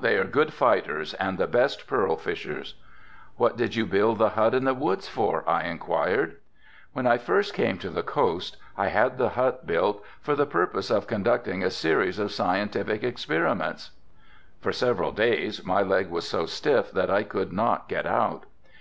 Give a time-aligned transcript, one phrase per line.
[0.00, 2.74] "They are good fighters and the best pearl fishers."
[3.36, 6.34] "What did you build the hut in the woods for?" I inquired.
[6.94, 10.90] "When I first came to the coast I had the hut built for the purpose
[10.90, 13.92] of conducting a series of scientific experiments."
[14.60, 18.46] For several days my leg was so stiff that I could not get out.